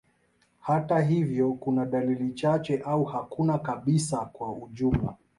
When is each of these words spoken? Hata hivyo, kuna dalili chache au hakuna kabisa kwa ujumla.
Hata 0.59 0.99
hivyo, 0.99 1.53
kuna 1.53 1.85
dalili 1.85 2.33
chache 2.33 2.77
au 2.85 3.03
hakuna 3.05 3.57
kabisa 3.57 4.17
kwa 4.25 4.53
ujumla. 4.53 5.15